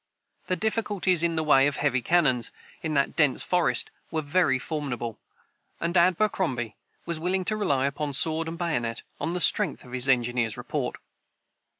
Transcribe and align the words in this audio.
The 0.47 0.55
difficulties 0.55 1.21
in 1.21 1.35
the 1.35 1.43
way 1.43 1.67
of 1.67 1.75
heavy 1.75 2.01
cannons, 2.01 2.51
in 2.81 2.95
that 2.95 3.15
dense 3.15 3.43
forest, 3.43 3.91
were 4.09 4.23
very 4.23 4.57
formidable; 4.57 5.19
and 5.79 5.95
Abercrombie 5.95 6.75
was 7.05 7.19
willing 7.19 7.45
to 7.45 7.55
rely 7.55 7.85
upon 7.85 8.13
sword 8.13 8.47
and 8.47 8.57
bayonet, 8.57 9.03
on 9.19 9.33
the 9.33 9.39
strength 9.39 9.83
of 9.85 9.91
his 9.91 10.09
engineer's 10.09 10.57
report. 10.57 10.95